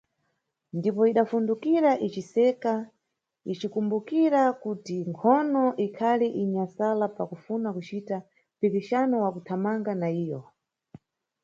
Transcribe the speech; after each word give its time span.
Ndipo 0.77 1.01
idafundukira 1.11 1.91
iciseka, 2.07 2.73
icikumbukira 3.53 4.41
kuti 4.63 4.95
nkhono 5.11 5.65
ikhali 5.85 6.27
inyamsala 6.41 7.05
pa 7.15 7.23
kufuna 7.31 7.67
kucita 7.75 8.17
mpikixano 8.57 9.15
wa 9.23 9.29
kuthamanga 9.35 9.91
na 10.01 10.09
iyo. 10.23 10.41